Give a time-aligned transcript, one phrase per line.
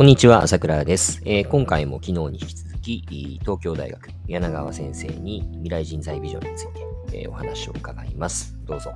[0.00, 6.68] こんにちは、朝倉です、えー、今回も昨日に引き続き、東京大学柳川先生に未来人材ビジョンについ
[7.10, 8.56] て、えー、お話を伺います。
[8.64, 8.94] どうぞ。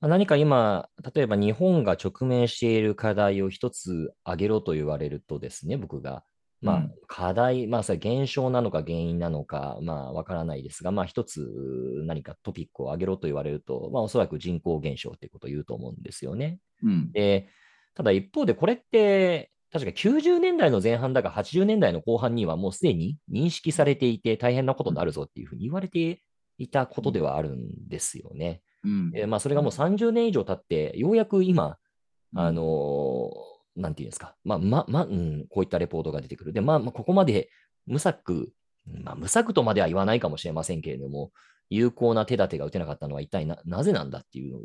[0.00, 6.22] 何か今、例えば日本が直面している課題を一つ挙げろと言われるとですね、僕が。
[6.66, 11.48] まあ、課題、まあ、それ現象なのか原因なのか、まあ、わからないですが、まあ、一つ
[12.04, 16.58] 何かトピックを挙げろと言われると、まあ、おそらく人口減少っていうことを言うと思うんですよね。
[16.82, 17.48] うん、で、
[17.94, 26.22] ただ一方で、これって、確か90年代の前半だか80年代の後半にはもうすでに認識されていて大変なことになるぞっていうふうに言われて
[26.56, 28.62] いたことではあるんですよね。
[28.84, 31.76] うん、えまあ、それがもう30年以上経って、ようやく今、
[32.34, 36.52] あのーなんていうんですか、まあ、ま、ま、うん、こういったレポートが出てくる。
[36.52, 37.50] で、まあ、まあ、ここまで
[37.86, 38.52] 無策、
[38.86, 41.30] まあ、無策とまでは言わないかもしれませんけれども、
[41.68, 44.56] 有効な手立てが打てなかったのは一体ななぜなんだっていう、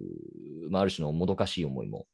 [0.69, 2.05] まあ、ある種のもどかしい思いも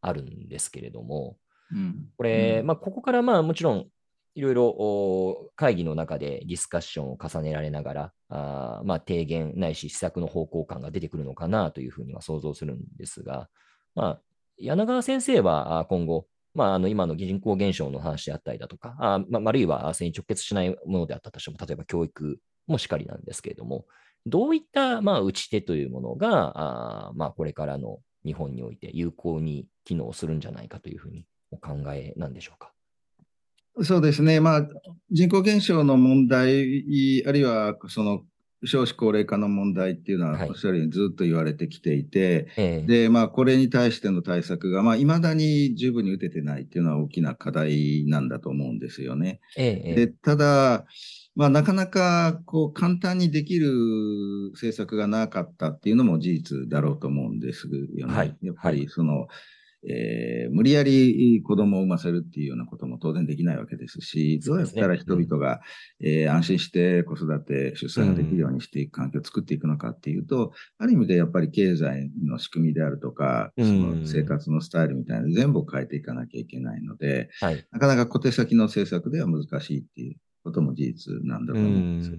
[0.00, 1.36] あるんですけれども、
[1.72, 3.86] うん、これ、うん、まあ、ここからまあもちろん
[4.34, 13.48] いろいろ会議の中でディスカッションを重ねられながら、あまあ、提言ないし施策の方向感が出てくるのかなというふうには想像するんですが、
[13.94, 14.20] まあ、
[14.56, 23.86] 柳川先生は今後、まあ、あの今の人口減少の話であったりだとか、あまあ、あるいはそれに直結しないものであったとしても、例えば教育もしかりなんですけれども、
[24.26, 32.72] どういった、まあ、打ち手というものが、あまあ、これからの日本において有効に機能するんじゃないかというふうにお考えなんでしょうか？
[33.82, 34.68] そうですね、まあ、
[35.10, 38.24] 人口減少の問題、あるいはその
[38.64, 49.40] 少子高齢化の問題っていうのは、おっしゃるようにずっと言われてきていて、はい、で、まあ、これに対しての対策が、まあ、未だに十分に打ててないっていうのは大きな課題なんだと思うんですよね。
[49.94, 50.84] でただ、
[51.36, 53.70] まあ、なかなか、こう、簡単にできる
[54.52, 58.14] 政策がなかったっていうのも事実だろうと思うんですよね。
[58.14, 59.28] はい、やっぱり、その、はい
[59.88, 65.60] えー、無理やり子供を産ませるっていうようなことも当然できないわけですし、どうやったら人々が、
[66.00, 82.12] えー、安心して子育て、出産ができるようにしていく環境を作っていくのかっていうと、ある意味でやっぱり経済の仕組みであるとか、その生活のスタイルみたいなの全部変えていかなきゃいけないので、はい、なかなか小手先の政策では難しいっていうことも事実なんだと思うんです。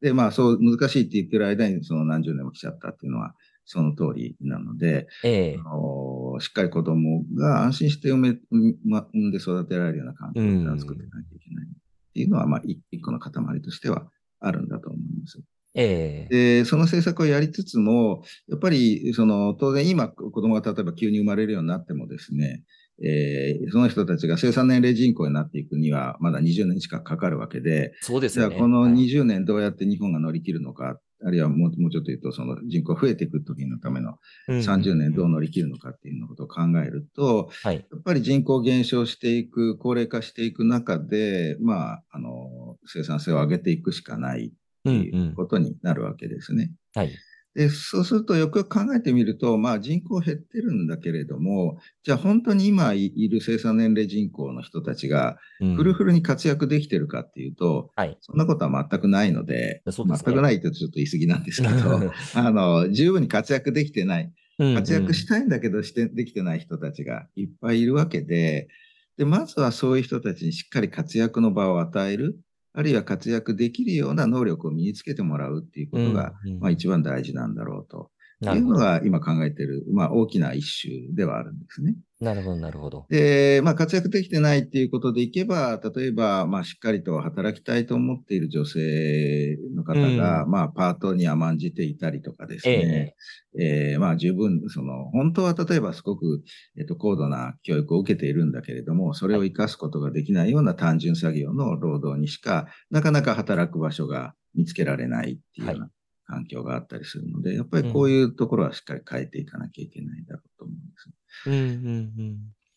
[0.00, 3.34] で、まあそう難しいって言ってる間にその何十年も来ちゃったっていうのは、
[3.66, 11.68] その通りなので、ええ、あのしっかり子供が安心して産め、ま、産んで育てられるような環境を作っていかなきゃいけないっ
[12.14, 14.08] ていうのは、まあ、一個の塊としては
[14.40, 15.40] あるんだと思います。
[15.74, 22.64] ええ、で、その政策をやりつつも、やっぱり、その、当然今、子供が例えば急に生まれるようになってもですね、
[23.04, 28.56] えー、その人たちが生産年齢人口になっていくには、まだ20年近くかかるわけで、そうですね。
[28.56, 34.18] この20年どうやって日本が乗り切るのかあるいはもうもうちょっと言うと、その人口増えていく時のための
[34.48, 44.50] 30年どう乗り切るのかっていうのことを考えると、やっぱり人口減少していく、高齢化していく中で、まあ、あの、生産性を上げていくしかないっ
[44.84, 46.72] ていうことになるわけですね。
[46.94, 47.12] はい。
[47.56, 68.68] で、そうするとよくよく考えてみると、まあ人口減ってるんだけれども、じゃあ本当に今いる生産年齢人口の人たちがフルフルに活躍できてるかっていうと、うんはい、そんなことは全くないので、でね、全くないってちょっと言い過ぎなんですけど、 あの、十分に活躍できてない、活躍したいんだけどしてできてない人たちがいっぱいいるわけで、
[69.16, 72.38] で、まずはそういう人たちにしっかり活躍の場を与える。
[72.78, 78.05] あるいは活躍できるような能力を身につけてもらうっていうことが、うんうん、まあ、一番大事なんだろうと
[78.42, 81.94] いうのが今考えている、まあ、大きな一種ではあるんですね。
[82.20, 83.06] なるほど、なるほど。
[83.10, 93.14] で、まあ、活躍できてないっていうことでいけば、例えば、まあ、しっかりと働きたいと思っている女性の方が、うん、まあ、パートに甘んじていたりとかですね、
[93.58, 96.42] えー、えー、まあ、十分、その、本当は例えばすごく、
[96.78, 105.90] えっ、と、高度な教育を受けているんだけれども、それを活かすことができないような単純作業の労働にしか、なかなか働く場所が見つけられないっていうような、はい
[106.26, 111.10] 環境があったりするので、やっぱりこういうところはしっかり変えていかなきゃいけないだろうと思うんです。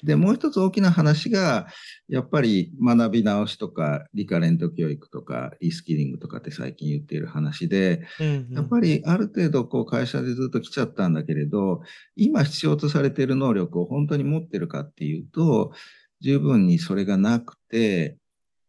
[0.04, 1.68] で、もう一つ大きな話が、
[2.08, 11.82] やっぱり学び直しとか、リカレント教育とか、リスキリングとかって最近言っている話で、うんうん、やっぱりある程度こう会社でずっと来ちゃったんだけれど、
[12.16, 15.74] 今必要とされている能力を本当に持ってるかっていうと、
[16.22, 18.18] 十分にそれがなくて、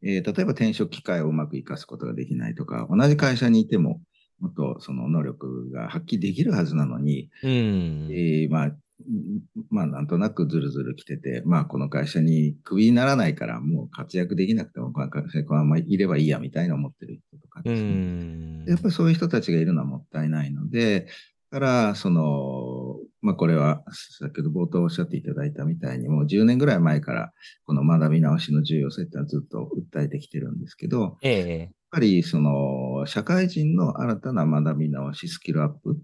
[0.02, 4.00] えー、例えば転職機会をうまく活かすことができないとか、同じ会社にいても、
[4.40, 8.72] もっとその能力が発揮できるはずなのに、うん、えー、まあ、
[9.70, 18.64] まあ、なんとなくずるずる来てて、まあ、この会社にクビにならないから、もう活躍できなくても、この会社にこのままいればいいやみたいな思ってる人とかですね。
[18.66, 21.06] やっぱりそういう人たちがいるのはもったいないので、
[21.50, 23.82] から、その、まあ、これは
[24.19, 27.32] 先ほど冒頭おっしゃっていただいたみたいに、もう10年ぐらい前から、
[27.66, 35.98] この学び直しの重要性ってのはずっと訴えてきてるんですけど、ええ、ぱりその社会人の新たな学び直し、スキルアップ、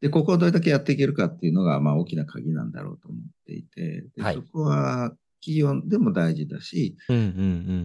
[0.00, 6.96] で、ここをどれだけやっていけるかっていうのが、まあ、大きな鍵なんだろうと思っていて、ではい、そこは企業でも大事だし、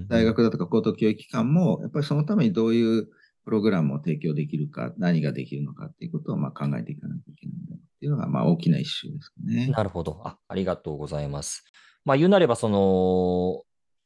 [0.09, 3.09] 大学だとか高等教育機関も、やっぱりそのためにどういう
[3.45, 9.68] プログラムを提供できるか、何ができるのかっていうことをまあ考えていかなきゃいけないんだっていうのがまあ大きな一周ですね。
[9.68, 10.38] なるほどあ。
[10.47, 11.63] ありがとうございます。
[12.06, 13.63] まあ、言うなれば、その、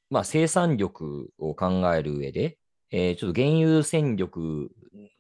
[0.10, 2.58] まあ、生産力を考える上で、
[2.92, 4.72] えー、ちょっと原油戦力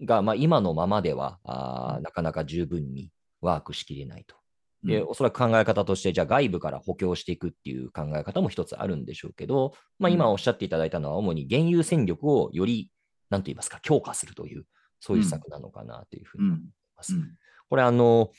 [0.05, 3.11] が、まあ、今のままではあなかなか十分に
[3.41, 4.35] ワークしきれないと。
[4.83, 12.89] で、おそらく考え方として、じゃあ外部から補強していくっていう考え方も一つあるんでしょうけど、まあ、今おっしゃっていただいたのは、主に原油戦力をより
[13.29, 14.65] なんと言いますか、強化するという、
[14.99, 16.59] そういう施策なのかなというふうに思い
[16.95, 17.13] ます。
[17.15, 17.21] うん。
[17.21, 17.27] うん、
[17.69, 18.31] これ、あの、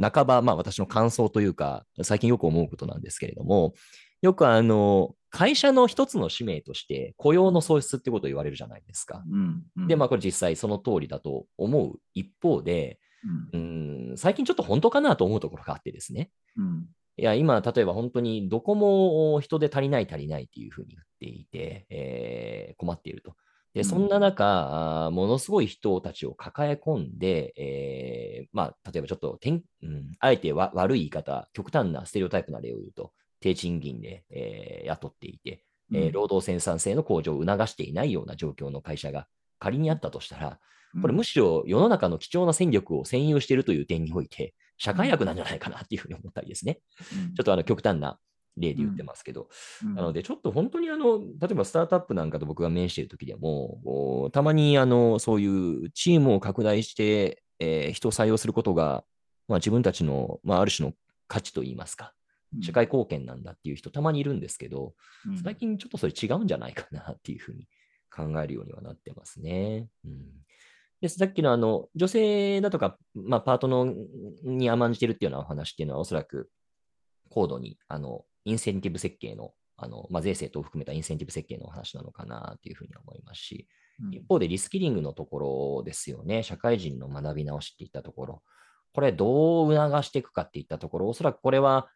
[0.00, 3.74] 半ば、まあ私の感想というか、最近よく思うことなんですけれども、
[4.22, 9.24] よくあの、会社の一つの使命として雇用の創出ってことを言われるじゃないですか。
[9.28, 13.00] うんうん、で、まあこれ実際その通りだと思う一方で、
[13.52, 16.30] うん、うん最近ちょっと本当かなと思うところがあってですね。
[16.58, 16.86] うん、
[17.16, 23.34] いや、今、例えば本当にどこも人で足りない足りないっていうふうに言っていて、えー、困っていると。
[23.74, 29.38] で、そんな中、ものすごい人たちを抱え込んで、えー、まあ、例えばちょっと
[29.82, 39.26] うん、あえて悪い言い方、極端なステレオタイプな例を言うと、低賃金で、えー、雇っていて、えー、労働生産性の向上を促していないような状況の会社が
[39.58, 40.58] 仮にあったとしたら、
[41.00, 46.80] これむしろ世の中の貴重な戦力を占有しているという点において、社会悪なんじゃないかなっていうふうに思ったりですね。
[47.36, 48.18] ちょっとあの極端な
[48.56, 49.48] 例で言ってますけど、
[49.84, 59.04] うん、なので、ちょっと本当にあの、例えばスタートアップなんかと僕が面している時でも、たまにあのそういうチームを拡大して、えー、人を採用することが、
[59.48, 60.94] まあ、自分たちの、まあ、ある種の
[61.28, 62.12] 価値といいますか、
[62.60, 64.94] 社会貢献なんだっていう人たまにいるんですけど、
[65.26, 67.66] うん、最近ちょっとそれ違うんじゃないかなっていうふうに
[68.14, 69.88] 考えるようにはなってますね。
[70.04, 70.26] うん。
[71.00, 73.92] でさっきのあの女性だとか、まあ、パートの
[74.44, 76.50] に甘んじてるっていうようなお話っていうのは、おそらく
[77.28, 83.66] 高度にあのインセンティブ設計の、あのまあ、税制等を含めたインセンティブ設計のお話なのかなというふうに思いますし、
[84.12, 85.38] 一方でリスキリングのとこ
[85.78, 88.42] ろですよね、社会人の学び直しっていったところ、
[88.92, 91.88] これどう促していくかっていったところ、おそらくこれは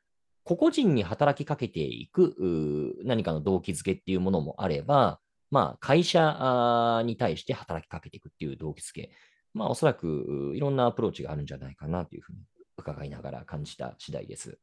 [0.46, 5.18] 個々人に働きかけていく何かの動機づけっていうものもあれば、
[5.50, 9.10] まあ、会社に対して働きかけていくっていう動機づけ、
[9.54, 12.38] まあ、おそらくいろんなアプローチがあるんじゃないかなというふうに
[12.78, 14.56] 伺いながら感じた次第です。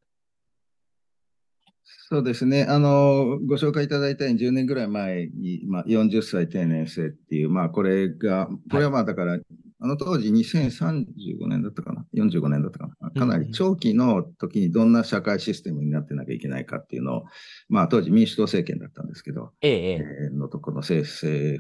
[1.84, 2.64] そうですね。
[2.64, 9.38] あの、ご紹介いただいたように10年ぐらい前に、まあ、40歳定年制っていう、まあ、これが、これはまあ、だから、
[9.84, 13.12] あの当時2035年だったかな ?45 年だったかな？
[13.12, 17.24] かなり長期の時にどんな社会システムになってなきゃいけないかっていうのを、
[17.68, 21.06] まあ当時民主党政権だったんですけど、ええのところの政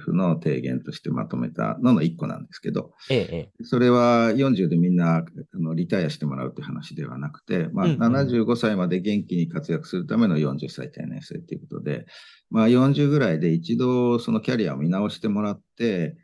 [0.01, 5.25] 府の提言としてまとめたのの一個なんですけど、ええ、それは40でみんなあ
[5.59, 12.05] のリタイアしてもらうという話ではなくて、まあ75歳まで元気に活躍するための40歳定年制ということで、
[12.49, 16.15] まあ40ぐらいで一度そのキャリアを見直してもらって、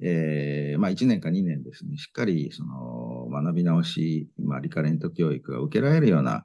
[0.00, 6.44] えー、まあ1年か2年ですね、しっかりその学び直し、まあリカレント教育が受けられるような、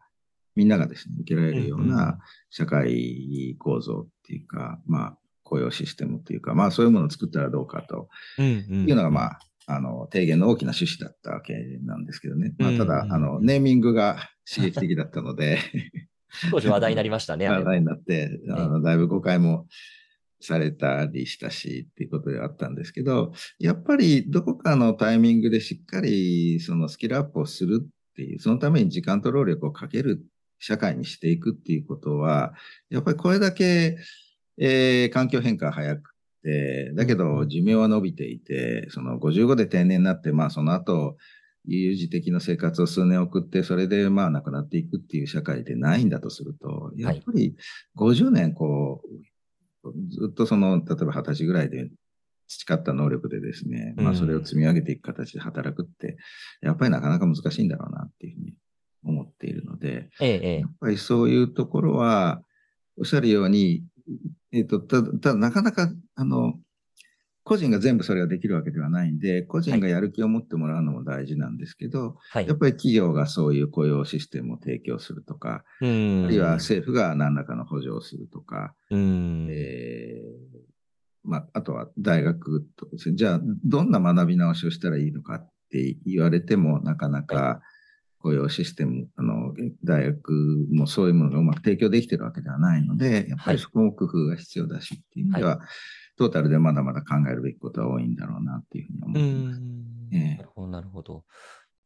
[0.55, 2.19] みんながですね、受けられるような
[2.49, 8.07] 社会構造っていうか、まあ雇用システムっていうか、まあそういうものを作ったらどうかと
[8.41, 9.39] いうのが、まあ、
[9.71, 12.55] あの、提言の大きな趣旨だったわけなんですけどね。
[12.57, 14.17] まあ、ただ、あの、ネーミングが
[14.51, 15.59] 刺激的だったので。
[16.51, 17.47] 当時話題になりましたね。
[17.47, 19.67] 話題になって、あのだいぶ誤解も
[20.41, 30.23] されたりしたしっていうことではあったんですけど、やっぱりどこかのタイミングでしっかりそのスキルアップをするっていう、そのために時間と労力をかける
[30.59, 32.53] 社会にしていくっていうことは、
[32.89, 33.97] やっぱりこれだけ、
[34.57, 41.17] えー、環境変化が早くて、だけど寿命は伸びていて、その55で定年になって、まあその後、
[41.65, 47.55] 有事的な生活を数年送って、それでまあ亡くなっていくっていう社会でないんだとすると、やっぱり
[47.97, 49.07] 50年こう、
[50.09, 51.89] ずっとその、例えば二十歳ぐらいで
[52.47, 56.17] 培った能力でですね、まあそれを積み上げていく形で働くって、
[56.61, 58.53] やっぱりなかなか難しいんだろうなっていうふうに
[59.03, 62.41] 思っているので、ええ、やっぱりそういうところは、
[62.97, 63.83] おっしゃるように、
[64.51, 66.59] えっ、ー、と、ただ、ただなかなか、あの、
[67.49, 80.69] 個人が全部それができるわけではないんで、個人がやる気を持ってもらうのも大事なんですけど、はい、やっぱり企業がそういう雇用システムを提供するとか、あるいは政府が何らかの補助をするとか、えー、
[81.23, 87.61] まあ、あとは大学とかじゃあどんな学び直しをしたらいいのかって言われてもなかなか、
[88.19, 89.53] 雇用システム、あの、
[89.83, 95.67] 大学もそういうものがうまく提供できてるわけではないので、やっぱりそこも工夫が必要だしっていう意味では、はい、
[96.19, 99.61] トータルでまだまだ考えるべきことは多いんだろうなっていうふうに思います。
[100.11, 101.23] えー、なるほど、なるほど。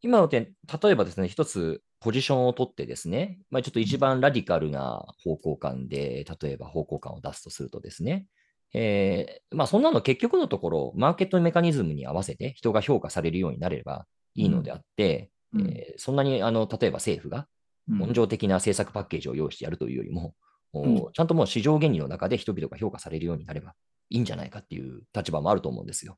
[0.01, 0.51] 今の点、
[0.83, 8.25] 例えばですね、一つポジションを取ってですね、まあ、ちょっと一番ラディカルな方向感で、例えば方向感を出すとするとですね、
[8.73, 17.47] えー、まあそんなの結局のところ、マーケットメカニズムに合わせて人が評価されるようになればいいのであって、うん、えー、そんなにあの例えば政府が
[18.01, 20.33] 温情的な政策パッケージを用意してやるというよりも、
[20.73, 23.75] うん、ちゃんともう市場原理の中で人々が評価されるようになれば
[24.13, 26.17] いいんじゃないかっていう立場もあると思うんですよ。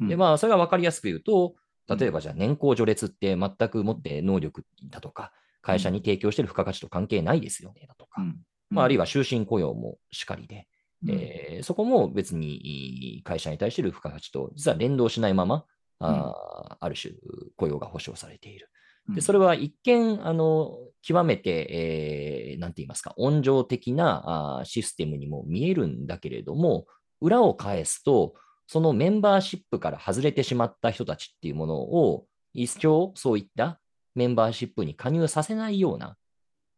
[0.00, 1.54] で、まあ、それが分かりやすく言うと、
[1.88, 8.22] 例えばじゃあ年功序列って全く持って能力だとか、会社に提供している付加価値と関係ないですよねだとか、
[8.70, 10.68] まあ、あるいは終身雇用もしかりで、
[11.08, 15.64] えー、そこも別に会社に対してる付加価値と実は連動しないまま、
[15.98, 17.14] あある種
[17.56, 18.68] 雇用が保障されている。
[19.14, 26.86] でそれは一見、あの極めて、えー、なんて言いますか、温情的なあシステムにも見えるんだけれども、
[27.20, 28.34] 裏を返すと、
[28.66, 33.80] そのメンバーシップから外れてしまった人たちっていうものを、一生そういった
[34.14, 36.16] メンバーシップに加入させないような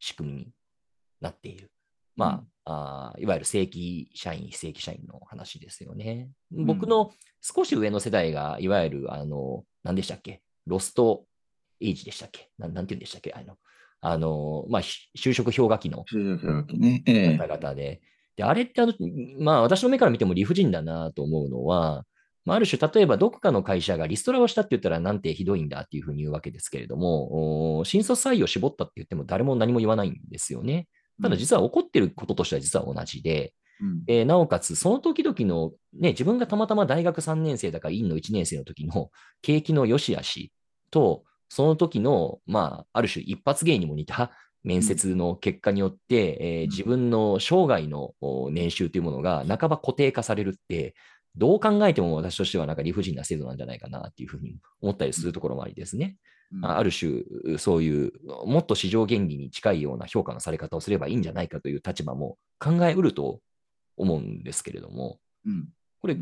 [0.00, 0.48] 仕組みに
[1.20, 1.70] なっている。
[2.16, 6.30] まあ、あいわゆる正規社員、非正規社員の話ですよね。
[6.50, 10.42] 僕の少し上の世代が、いわゆる、あの、何でしたっけ？
[10.66, 11.24] ロスト
[11.80, 12.50] エイジでしたっけ？
[12.58, 13.32] なんなんて言うんでしたっけ？
[13.32, 13.56] あの、
[14.00, 18.00] あの、まあ、就職氷河期の方々で、
[18.38, 18.94] で、あれってあの、
[19.40, 22.04] まあ私の目から見ても理不尽だなと思うのは、
[22.44, 30.86] まあ、ある種、例えばどこかの会社がリストラをしたって言ったらなんてひどいんだっていうふうに言うわけですけれども、新卒採用絞ったって言っても誰も何も言わないんですよね。
[31.20, 39.10] ただ実は起こってることとしては実は同じで、うん、えー、なおかつその時々の、ね、自分がたまたま大学3年生だから院の1年生の時の
[39.42, 40.52] 景気の良し悪し
[40.92, 44.30] と、その時の、まあ、ある種一発芸にも似た
[44.68, 48.12] 面接の結果によって、うん、えー、自分の生涯の
[48.50, 50.94] 年収というものが半ば固定化されるって、
[51.36, 56.16] どう考えても私としてはなんか理不尽な制度なんじゃないかなっていうふうに思ったりするところもありですね。
[56.52, 58.12] うん、ある種、そういう
[58.44, 63.40] もっと市場原理に近いような評価のされ方をすればいいんじゃないかという立場も考えうると
[63.96, 65.68] 思うんですけれども、うん、
[66.00, 66.16] これ、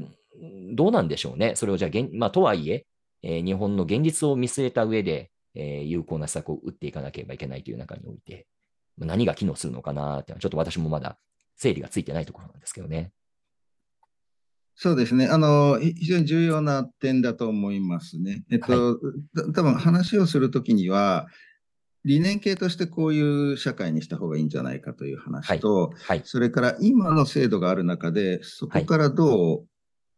[0.72, 1.56] どうなんでしょうね。
[1.56, 2.86] それをじゃあ、まあ、とはいえ
[3.22, 8.46] えー、日本の現実を見据えた上で、えー、有効な施策を打っていかなければいけないという中において、
[8.98, 11.18] 何が機能するのかなってちょっと私もまだ
[11.56, 13.12] 整理がついてないところなんですけどね。
[14.74, 15.26] そうですね。
[15.26, 18.44] あの、非常に重要な点だと思いますね。
[18.50, 18.98] えっと、は
[19.48, 21.26] い、多分話をするときには、
[22.04, 29.66] 理念系としてこういう社会にした方がいいんじゃないかという話と、はいはい、それから今の制度がある中で、そこからどう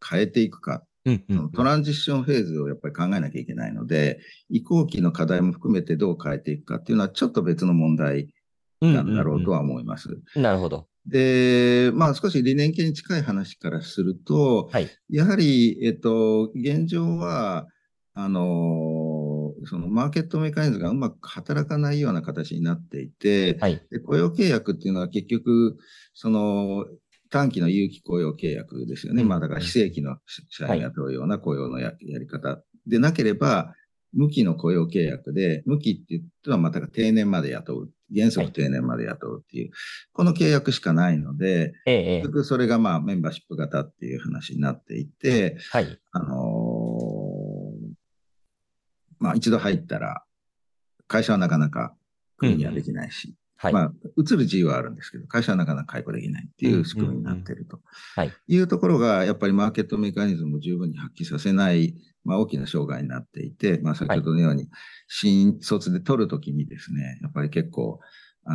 [0.07, 0.83] 変えていくか
[1.29, 8.33] うんうん、トランジッションフェーズをやっぱり考えなきゃいけないので、移行期の課題も含めてどう変えていくかっていうのはちょっと別の問題
[8.81, 10.09] なんだろうとは思います。
[10.09, 10.87] うんうんうん、なるほど。
[11.05, 17.67] で、まあ少し理念系に近い話からすると、はい、やはり、えっと、現状は、
[18.15, 25.77] あのそのマーケットメカニズムがうまく働かないような形になっていて、はい、で雇用契約っていうのは結局、
[26.13, 26.85] その
[27.29, 29.23] 短期の有期雇用契約ですよね。
[29.23, 30.17] まあだから非正規の
[30.49, 33.75] 社員雇うような雇用のやり方でなければ、
[34.13, 37.89] 無期の雇用契約で、無期って言ってはまた定年まで雇う。
[38.11, 39.71] 原則定年まで雇うっていう、
[40.13, 47.93] この契約しかないので、ええ、それがまあメンバーシップ型っていう話になっていて、はい、あのー、
[49.19, 50.23] まあ一度入ったら、
[51.07, 51.93] 会社はなかなか
[52.37, 57.81] 組にはできないし、はい、まあ、移る自由はあるんですけど、会社はなかなか解雇できないっていう仕組みになっていると。
[58.23, 58.57] い。
[58.57, 64.69] うところが、やっぱりマーケットメカニズムを十分に発揮させない、まあ、大きな障害になっていて、まあ、先ほどのように、
[65.09, 67.99] 新卒で取るときにですね、やっぱり結構、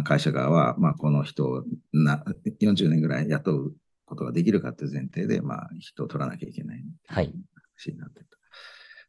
[0.05, 2.25] 会社側は、まあ、この人をな
[2.63, 3.75] 40年ぐらい雇う
[4.07, 7.31] ことができるかという前提で、まあ、人を取らなきゃいけないはい。
[7.77, 8.39] 話になっていると。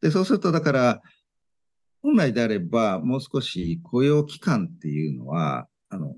[0.02, 1.02] で、そうすると、だから、
[2.02, 6.14] 本来であれば、もう少し雇用期間っていうのは、あの、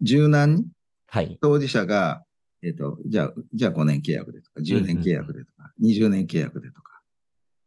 [0.00, 0.66] 柔軟に、
[1.06, 2.24] はい、当事者が、
[2.62, 7.00] えっ、ー、と、じゃあ、じゃあ5年契約でとか、10年契約でとか、うんうん、20年契約でとか、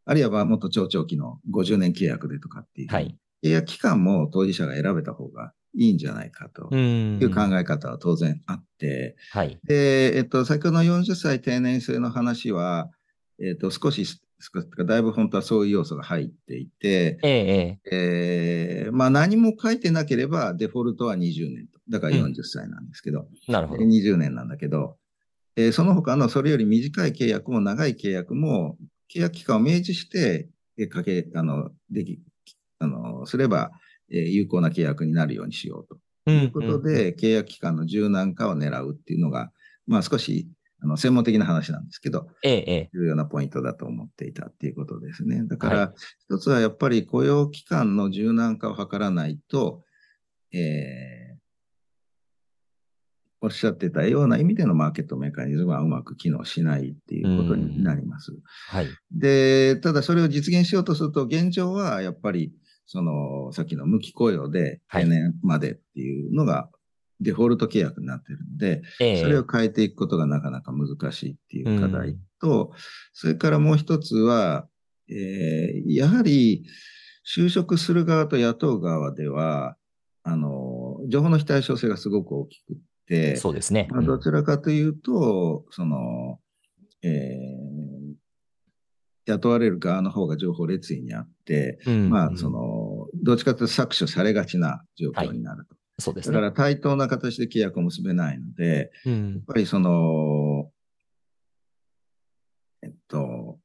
[0.04, 6.74] あるいはもっと超長期の50年契約でとかっていう、はい、契約期間も当事者が選べた方がいいんじゃないかと。
[6.74, 12.90] いう考え方は当然あって、はい、で、えっ、ー、と、先ほどの40歳定年制の話は、
[13.38, 14.20] えっ、ー、と、少し
[14.84, 21.80] だいぶ本当はそういう要素が入っていて、えええー、まあ何も書いてなければデフォルトは20年と。
[21.88, 23.84] だから40歳なんですけど、うん、なるほど。
[23.84, 24.96] 20年なんだけど、
[25.56, 28.76] えー、その他のそれより短い契約も長い契約も、
[29.14, 30.48] 契約期間を明示して、
[30.90, 32.20] かけ、あの、でき、
[32.78, 33.70] あの、すれば
[34.10, 35.96] えー、有効な契約になるようにしようと。
[36.26, 39.50] ということで、契約期間の柔軟化を狙うっていうのが、
[39.86, 40.48] まあ少し
[40.86, 45.42] あの専門的な話なんですけど、ええ、重要なポイントだと思っていたっていうことですね。
[45.44, 45.92] だから、
[46.30, 49.82] 一つはやっぱり雇用期間の柔軟化を図らないと、
[50.52, 51.36] えー、
[53.40, 58.32] おっしゃってたような意味でのマーケットメカニズムはうまく機能しないっていうことになります。
[58.68, 62.52] はい、で、ただそれを実現しようとすると、現状はやっぱり、
[62.86, 66.70] その、さっきの無期雇用で定年までっていうのが
[67.20, 72.76] デフォルト契約になっているので、えー、それを変えていくことがなかなか難しいっていう課題と、うん、
[73.12, 74.66] それからもう一つは、
[75.08, 76.64] えー、やはり
[77.26, 79.76] 就職する側と雇う側では、
[80.22, 83.88] あの、情報の非対称性がすごく大きくて、そうですね。
[83.90, 86.38] まあ、どちらかというと、その、
[87.02, 88.14] えー、
[89.26, 95.74] 雇われる側の方が情報列位にあって、うん、まあ、その、どっちかというと搾取されがちな状況になると。
[95.74, 96.34] はいそうですね。
[96.34, 100.70] だから対等な形で契約を結べないので、うん、やっぱりその、
[102.82, 103.58] えっと、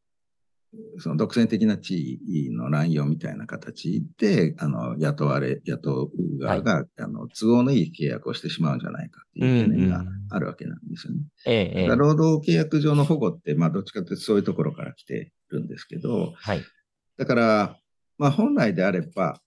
[1.00, 11.76] その独占的な地位の乱用みたいな形で、あの、雇われ、雇う側が、はい、あの、都合のいい契約をしてしまうんじゃないかっていう懸念があるわけなんですよね。
[11.76, 16.64] うんうん、労働契約上の保護って、まあ、どっちかというとそういうところから来てるんですけど、はい、
[17.18, 17.78] だから、
[18.18, 19.42] まあ、本来であれば、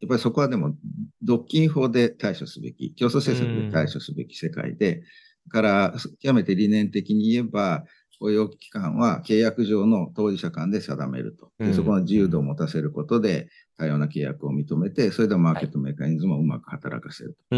[0.00, 0.76] やっぱりそこはでも、
[1.22, 5.02] 独禁法で対処すべき、競争政策で対処すべき世界で、
[5.48, 7.84] から、極めて理念的に言えば、
[8.20, 11.52] 雇用期間は契約上の当事者間で定めると。
[11.60, 17.56] でそこの自由度を持たせることで、多様な契約を認めて、それでマーケットメカニズムをうまく働かせると。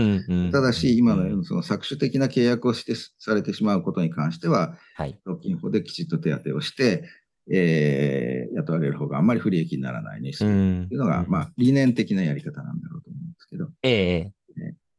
[0.53, 4.77] ただし、今のようなその搾取的な契約をしてされてしまうことに関しては、
[5.25, 7.05] 独禁法できちっと手当てをして、
[7.52, 10.49] えー、雇われる方があんまり不利益にならないにする
[10.85, 13.69] っていうのが、うん、まあ、理念的なやり方なんだろうと思うんですけど。
[13.82, 14.32] ええ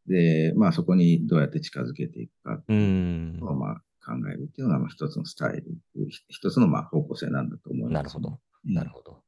[0.08, 5.66] で、まあ、そこにどうやって近づけていくかっていうのを、まあ、考えるっていうのが、まあ、一つのスタイル、
[6.28, 7.94] 一つの、まあ、方向性なんだと思います。
[7.94, 8.40] なるほど。
[8.66, 9.21] なるほど。